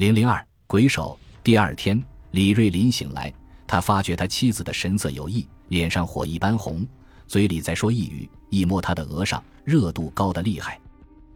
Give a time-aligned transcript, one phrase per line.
[0.00, 1.18] 零零二鬼手。
[1.44, 3.30] 第二天，李瑞林醒来，
[3.66, 6.86] 他发觉他妻子的神色有异，脸上火一般红，
[7.26, 10.80] 嘴里在说一语，一摸他的额上，热度高得厉害。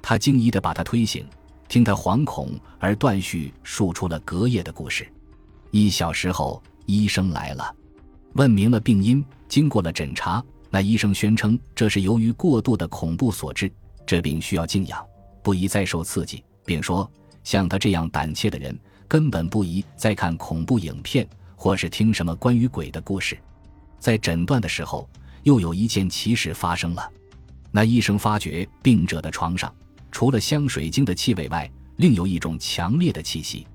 [0.00, 1.26] 他惊疑地把他推醒，
[1.68, 5.06] 听他惶恐而断续述出了隔夜的故事。
[5.70, 7.70] 一小时后，医生来了，
[8.32, 9.22] 问明了病因。
[9.46, 13.70] 经过了诊查，那医生宣称这是由于过度的恐怖所致，
[14.06, 15.04] 这病需要静养，
[15.42, 17.06] 不宜再受刺激，并说
[17.44, 18.76] 像他这样胆怯的人。
[19.06, 23.38] 根本不宜再看恐怖影片，或是听什么关于鬼的故事。
[24.00, 25.08] 在诊断的时候，
[25.44, 27.08] 又有一件奇事发生了。
[27.70, 29.72] 那医生发觉病者的床上，
[30.10, 33.66] 除了香水精的气味外，另有一种强烈的气息。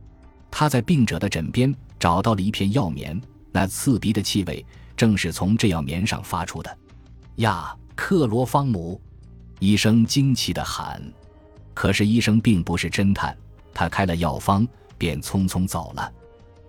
[0.52, 4.66] 他在病者的枕边找到了一片药棉，那刺鼻的气味
[4.98, 6.78] 正是从这药棉上发出的。
[7.36, 9.00] 呀，克罗芳姆！
[9.60, 11.02] 医生惊奇地喊。
[11.74, 13.38] 可是医生并不是侦探，
[13.80, 14.68] 他开了药方。
[14.98, 16.12] 便匆匆走了。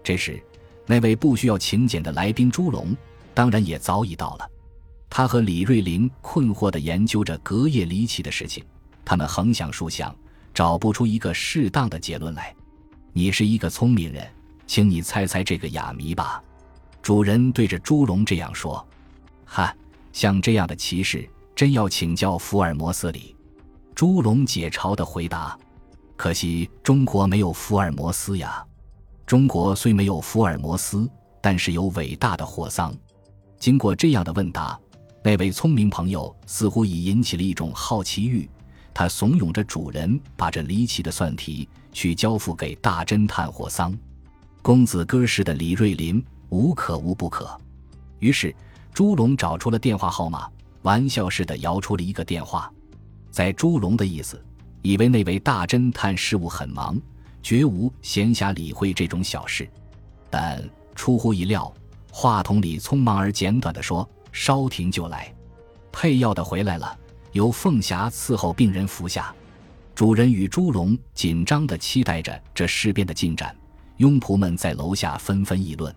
[0.04, 0.40] 这时，
[0.86, 2.96] 那位不需要请柬的来宾朱龙，
[3.34, 4.48] 当然也早已到了。
[5.10, 8.64] 他和李瑞林困惑地研究着隔夜离奇的事情，
[9.04, 10.14] 他们横想竖想，
[10.54, 12.54] 找不出一个适当的结论来。
[13.12, 14.24] 你是一个聪明人，
[14.64, 16.40] 请你猜猜这个哑谜吧。
[17.02, 18.86] 主人对着朱龙这样说
[19.44, 19.74] ：“哈，
[20.12, 23.34] 像这样的奇事，真要请教福尔摩斯里。”
[23.92, 25.58] 朱龙解嘲地回答。
[26.20, 28.62] 可惜中国没有福尔摩斯呀！
[29.24, 31.08] 中国虽没有福尔摩斯，
[31.40, 32.94] 但是有伟大的霍桑。
[33.58, 34.78] 经过这样的问答，
[35.24, 38.46] 那位聪明朋友似乎已引起了一种好奇欲，
[38.92, 43.98] 他怂恿着主人把这离奇的算题去交付给大侦探霍桑。
[44.60, 47.58] 公子哥似的李瑞林无可无不可。
[48.18, 48.54] 于是
[48.92, 50.46] 朱龙找出了电话号码，
[50.82, 52.70] 玩笑似的摇出了一个电话。
[53.30, 54.38] 在朱龙的意思。
[54.82, 57.00] 以为那位大侦探事务很忙，
[57.42, 59.68] 绝无闲暇理会这种小事，
[60.28, 60.62] 但
[60.94, 61.72] 出乎意料，
[62.10, 65.32] 话筒里匆忙而简短地说：“稍停就来，
[65.92, 66.98] 配药的回来了，
[67.32, 69.34] 由凤霞伺候病人服下。”
[69.94, 73.54] 主人与朱龙紧张地期待着这事变的进展，
[73.98, 75.94] 佣仆们在楼下纷纷议论。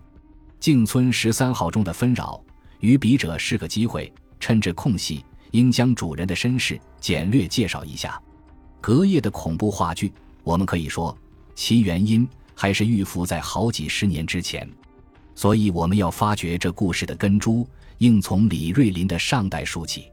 [0.60, 2.44] 静村十三号中的纷扰，
[2.80, 4.12] 与笔者是个机会，
[4.42, 8.22] 趁着空隙，应将主人的身世简略介绍一下。
[8.84, 10.12] 隔夜的恐怖话剧，
[10.44, 11.18] 我们可以说，
[11.56, 14.70] 其原因还是预伏在好几十年之前，
[15.36, 17.66] 所以我们要发掘这故事的根株，
[18.00, 20.12] 应从李瑞林的上代说起。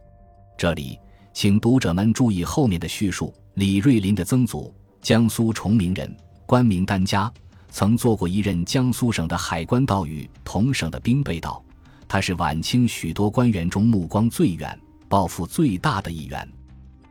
[0.56, 0.96] 这里，
[1.34, 4.72] 请读者们注意后面的叙述：李瑞林的曾祖，
[5.02, 6.16] 江苏崇明人，
[6.46, 7.28] 官名丹家，
[7.72, 11.60] 曾做过一任江苏省的海关道与同省的兵备道，
[12.06, 16.48] 他是晚清许多官员中目光最远、抱负最大的一员。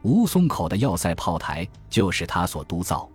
[0.02, 3.10] 吴淞口的要塞炮台就是他所督造，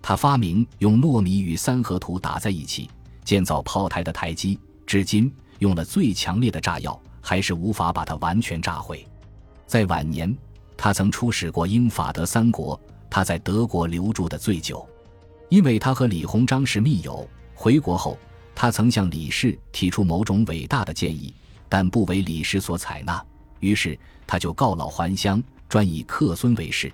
[0.00, 2.88] 他发明用糯米与三合土打在一起
[3.24, 9.04] 建造炮台的台基，至今用了最强烈的炸药，还是无法把它完全炸毁。
[9.66, 10.36] 在晚年，
[10.76, 12.80] 他曾出使过英法德三国，
[13.10, 14.88] 他在德国留住的最久，
[15.48, 17.28] 因为他和李鸿章是密友。
[17.54, 18.16] 回国后，
[18.54, 21.34] 他曾向李氏提出某种伟大的建议，
[21.68, 23.22] 但不为李氏所采纳，
[23.58, 23.98] 于是
[24.28, 25.42] 他就告老还乡。
[25.70, 26.92] 专以客孙为事。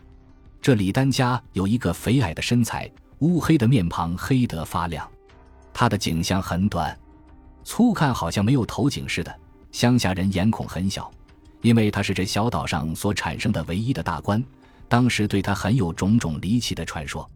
[0.60, 2.88] 这李丹家有一个肥矮的身材，
[3.20, 5.08] 乌黑的面庞黑得发亮。
[5.72, 6.96] 他的颈项很短，
[7.64, 9.34] 粗看好像没有头颈似的。
[9.72, 11.10] 乡下人眼孔很小，
[11.62, 14.42] 因为他是这小岛上所产生的唯一的大官。
[14.88, 17.28] 当时对他很有种种离奇的传说。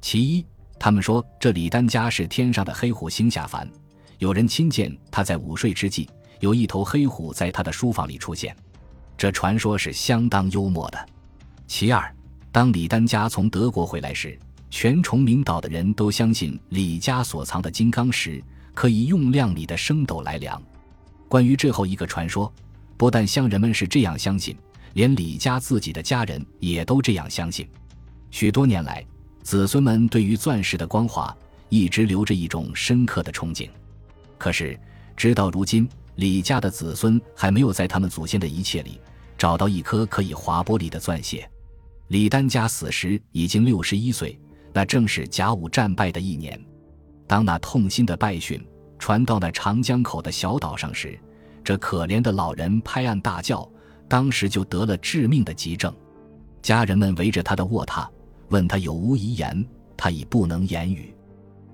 [0.00, 0.46] 其一，
[0.80, 3.68] 他们说这李丹家是天上的黑虎星下凡。
[4.18, 6.08] 有人亲见他在午睡之际，
[6.40, 8.56] 有一头黑虎在他的书房里出现。
[9.18, 11.08] 这传说是相当幽默的。
[11.66, 12.14] 其二，
[12.52, 14.38] 当李丹家从德国回来时，
[14.70, 18.40] 全崇明岛的人都相信李家所藏的金刚石
[18.74, 20.62] 可以用量里的升斗来量。
[21.26, 22.50] 关于最后一个传说，
[22.96, 24.56] 不但乡人们是这样相信，
[24.92, 27.68] 连李家自己的家人也都这样相信。
[28.30, 29.04] 许多年来，
[29.42, 31.36] 子孙们对于钻石的光华
[31.70, 33.68] 一直留着一种深刻的憧憬。
[34.38, 34.78] 可是，
[35.16, 39.00] 直到如今，李家的子孙还没有在他们祖先的一切里。
[39.38, 41.48] 找到一颗可以划玻璃的钻屑。
[42.08, 44.38] 李丹家死时已经六十一岁，
[44.72, 46.60] 那正是甲午战败的一年。
[47.26, 48.62] 当那痛心的败讯
[48.98, 51.18] 传到那长江口的小岛上时，
[51.62, 53.70] 这可怜的老人拍案大叫，
[54.08, 55.94] 当时就得了致命的急症。
[56.60, 58.08] 家人们围着他的卧榻，
[58.48, 59.64] 问他有无遗言，
[59.96, 61.14] 他已不能言语。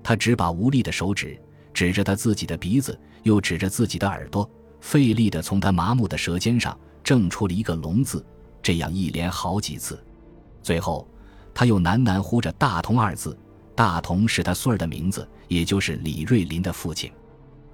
[0.03, 1.41] 他只把无力的手指
[1.73, 4.47] 指着他自己的鼻子，又指着自己的耳朵，
[4.81, 6.77] 费力地从他麻木的舌尖上。
[7.05, 8.25] 正出了一个“龙”字，
[8.63, 10.03] 这样一连好几次，
[10.63, 11.07] 最后
[11.53, 13.37] 他又喃喃呼着“大同”二字，
[13.75, 17.11] 大同是他孙儿的名字，也就是李瑞林的父亲。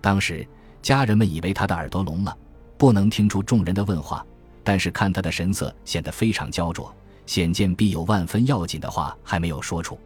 [0.01, 0.45] 当时
[0.81, 2.37] 家人们以为他的耳朵聋了，
[2.77, 4.25] 不能听出众人的问话，
[4.65, 6.93] 但是看他的神色显得非常焦灼，
[7.25, 9.97] 显见必有万分要紧的话还没有说出。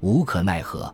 [0.00, 0.92] 无可奈何，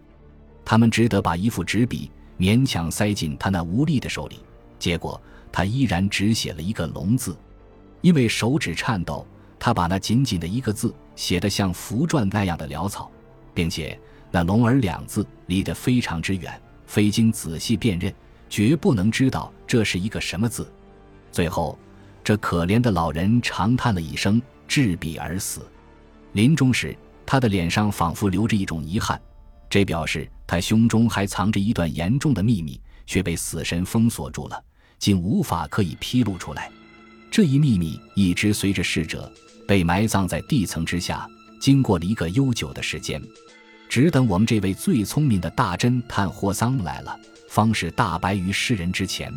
[0.65, 2.11] 他们只得把一副纸笔
[2.41, 4.41] 勉强塞进他那无力的手里，
[4.81, 5.21] 结果
[5.53, 7.37] 他依然只写了一个“聋”字。
[8.01, 9.27] 因为手指颤抖，
[9.59, 13.11] 他把那紧紧的一个字写得像符篆那样的潦草，
[13.53, 13.99] 并且
[14.31, 18.15] 那“龙儿”两字离得非常之远，非经仔细辨认，
[18.49, 20.71] 绝不能知道这是一个什么字。
[21.33, 21.79] 最后，
[22.23, 25.67] 这可怜的老人长叹了一声，掷笔而死。
[26.33, 26.97] 临终时，
[27.27, 29.21] 他的脸上仿佛流着一种遗憾，
[29.69, 34.63] 这表示他胸中还藏着一段严重的秘密，却被死神封锁住了，
[34.99, 36.71] 竟无法可以披露出来。
[37.31, 39.31] 这一秘密一直随着逝者
[39.67, 41.29] 被埋葬在地层之下，
[41.61, 43.23] 经过了一个悠久的时间，
[43.89, 49.33] 只等我们这位最聪明的大侦探霍桑来了，方是大白于世人之前。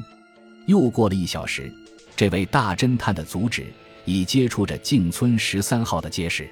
[0.68, 1.72] 又过了一小时，
[2.16, 3.66] 这位大侦探的足趾
[4.06, 6.50] 已接触着静村十三号的街市。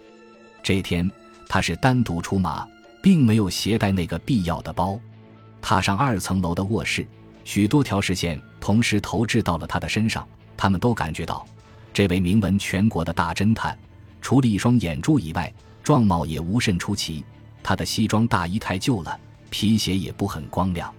[0.62, 1.10] 这天，
[1.48, 2.68] 他是单独出马，
[3.02, 5.00] 并没有携带那个必要的包。
[5.62, 7.08] 踏上二层楼的卧室，
[7.44, 10.28] 许多条视线同时投掷到了他的身上。
[10.62, 11.48] 他们都感觉到，
[11.94, 13.80] 这位名闻全国的大侦探，
[14.22, 15.50] 除了一双眼珠以外，
[15.82, 17.24] 状貌也无甚出奇。
[17.64, 19.18] 他的西装大衣太旧了，
[19.50, 20.94] 皮鞋也不很光亮。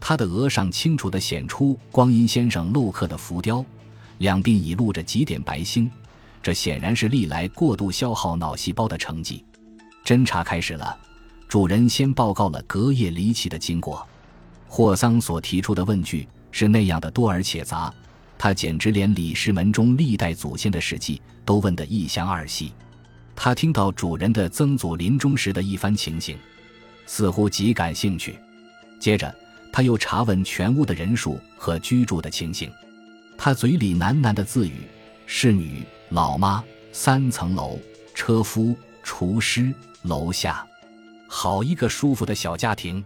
[0.00, 3.62] 他的额上清楚地显出光阴先生镂刻的浮雕，
[4.18, 5.90] 两鬓已露着几点白星，
[6.42, 9.44] 这显然是历来过度消耗脑细胞的成绩。
[10.02, 10.96] 侦查开始了，
[11.46, 14.08] 主人先报告了隔夜离奇的经过。
[14.66, 17.92] 霍桑所提出的问句是那样的多而且杂。
[18.38, 22.72] 他简直连李氏门中历代祖先的事迹都问得一详二细。
[23.36, 26.38] 他听到主人的曾祖临终时的一番情形，
[27.06, 28.38] 似乎极感兴趣。
[29.00, 29.34] 接着，
[29.72, 32.70] 他又查问全屋的人数和居住的情形。
[33.36, 34.74] 他嘴里喃喃的自语
[35.26, 37.78] ：“侍女、老妈、三层楼、
[38.14, 40.64] 车夫、厨师、楼下，
[41.26, 43.04] 好一个舒服的小家庭。”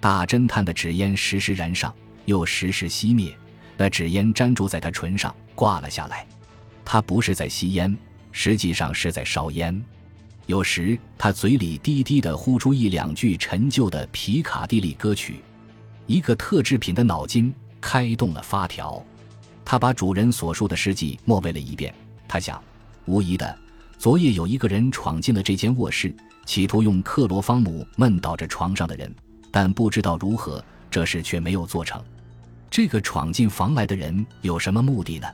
[0.00, 1.94] 大侦探的纸烟时时燃上，
[2.24, 3.36] 又时时熄灭。
[3.80, 6.26] 那纸烟粘住在他唇上，挂了下来。
[6.84, 7.96] 他不是在吸烟，
[8.30, 9.82] 实际上是在烧烟。
[10.44, 15.36] 有时他嘴里低低地呼出一两句陈旧的皮卡蒂利歌曲。
[16.06, 19.02] 一个特制品的脑筋开动了发条。
[19.64, 21.94] 他把主人所述的事迹默背了一遍。
[22.28, 22.62] 他想，
[23.06, 23.58] 无疑的，
[23.96, 29.10] 昨夜有一个人闯进了这间卧室，企图用克罗方姆闷倒着床上的人，
[29.50, 31.98] 但不知道如何，这事却没有做成。
[32.70, 35.26] 这个闯进房来的人有什么目的呢？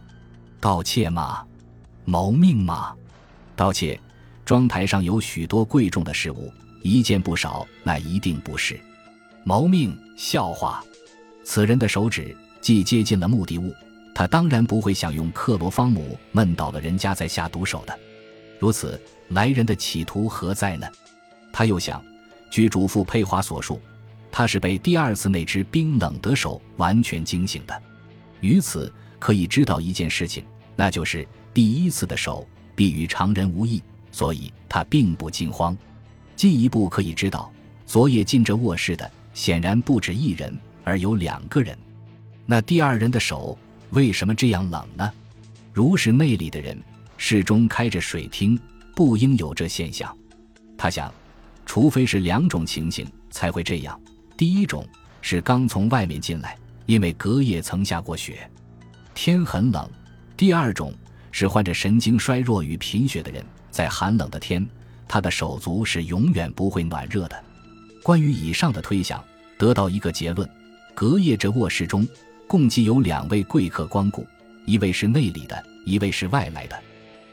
[0.59, 1.44] 盗窃吗？
[2.06, 2.94] 谋命吗？
[3.55, 4.00] 盗窃，
[4.44, 6.50] 庄台上有许多贵重的事物，
[6.83, 8.81] 一件不少，那一定不是。
[9.44, 10.83] 谋命，笑话。
[11.44, 13.75] 此人的手指既接近了目的物，
[14.15, 17.97] 他当然不会想用克罗方姆闷倒了人家再下毒手的。
[18.59, 18.99] 如此，
[19.29, 20.89] 来人的企图何在呢？
[21.53, 22.03] 他又想，
[22.49, 23.79] 据主妇佩华所述。
[24.38, 27.83] 他是被第二次那只冰冷的手完全惊醒的，
[28.43, 30.44] 于此可以知道一件事情，
[30.77, 35.75] 那就是第一次的手必与常人无异，所以他并不惊慌。
[36.37, 37.50] 进一步可以知道，
[37.87, 40.55] 昨夜进这卧室的显然不止一人，
[40.85, 41.75] 而有两个人。
[42.44, 43.58] 那第二人的手
[43.89, 45.10] 为什么这样冷呢？
[45.72, 46.79] 如是内里的人，
[47.17, 48.60] 室中开着水厅，
[48.94, 50.15] 不应有这现象。
[50.77, 51.10] 他想，
[51.65, 53.99] 除非是两种情形才会这样。
[54.36, 54.86] 第一种
[55.22, 58.48] 是刚从外面进来，因为隔夜曾下过雪，
[59.14, 59.88] 天很冷；
[60.36, 60.93] 第二种
[61.32, 64.66] 是患着神经衰弱与贫血的人，在寒冷的天，
[65.08, 67.44] 他的手足是永远不会暖热的。
[68.02, 69.24] 关于以上的推想，
[69.56, 70.46] 得到一个结论：
[70.94, 72.06] 隔夜这卧室中
[72.46, 74.26] 共计有两位贵客光顾，
[74.66, 76.78] 一位是内里的，一位是外来的。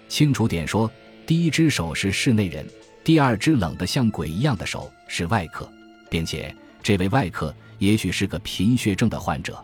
[0.08, 0.90] 清楚点说，
[1.28, 2.66] 第一只手是室内人，
[3.04, 5.70] 第二只冷得像鬼一样的手是外客，
[6.10, 6.56] 并且。
[6.84, 9.58] 这位外客也许是个贫血症的患者，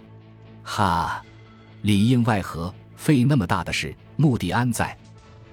[0.64, 1.22] 哈，
[1.82, 4.98] 里应外合，费那么大的事，目的安在？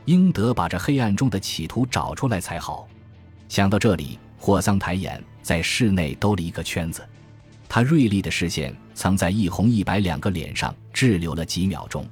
[0.04, 2.86] 应得把这黑暗中的企图找出来才好。
[3.48, 7.04] 想到这里，霍桑抬眼在室内兜了一个圈子，
[7.68, 12.08] 他锐利的视线曾在一红一白两个脸上滞留了几秒钟，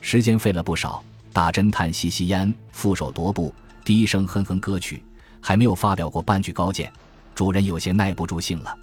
[0.00, 1.04] 时间费了不少。
[1.34, 5.02] 大侦探吸吸烟，负手踱步，低声哼哼歌曲，
[5.38, 6.90] 还没有发表过半句高见，
[7.34, 8.74] 主人有些耐不住性了。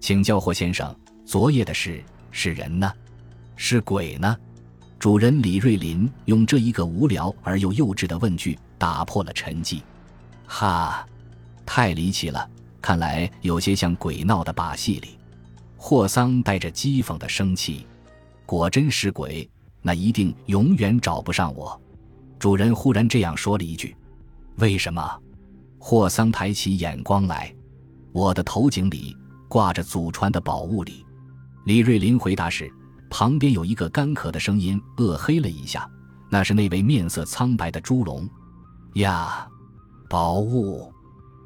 [0.00, 2.90] 请教霍先生，昨夜的事是人呢，
[3.56, 4.36] 是鬼呢？
[4.98, 9.80] 主人李瑞林用这一个无聊而又幼稚的问句打破了沉寂。
[10.46, 11.06] 哈，
[11.66, 12.48] 太离奇了！
[12.80, 15.18] 看来有些像鬼闹的把戏里。
[15.76, 17.86] 霍桑带着讥讽的生气
[18.46, 19.48] ：“果真是鬼，
[19.82, 21.80] 那一定永远找不上我。”
[22.38, 23.96] 主人忽然这样说了一句
[24.58, 25.20] ：“为什么？”
[25.78, 27.54] 霍桑抬起眼光来
[28.10, 29.16] ：“我的头颈里
[29.48, 31.04] 挂着祖传的宝物里。”
[31.66, 32.72] 李瑞林回答时，
[33.10, 35.90] 旁边有一个干渴的声音恶黑了一下，
[36.30, 38.28] 那是那位面色苍白的猪龙。
[38.94, 39.46] 呀，
[40.08, 40.92] 宝物，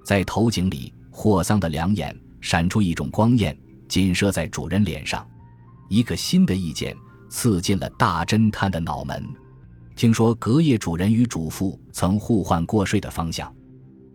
[0.04, 0.92] 在头颈里。
[1.14, 3.54] 霍桑的两眼闪出一种光焰，
[3.86, 5.28] 紧射在主人脸上。
[5.90, 6.96] 一个新的意见
[7.28, 9.22] 刺进了大侦探的脑门。
[9.94, 13.54] 听说隔夜主人与主妇曾互换过睡的方向，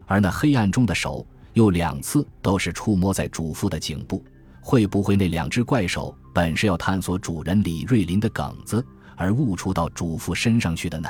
[0.08, 1.24] 而那黑暗中的手
[1.58, 4.24] 又两次都是触摸在主妇的颈部。
[4.62, 8.86] 会不会那两只怪手本是要探索主人李瑞林的梗子，
[9.16, 11.10] 而误触到主妇身上去的呢？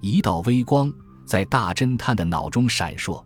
[0.00, 0.92] 一道微光
[1.26, 3.24] 在大侦探的脑中闪烁。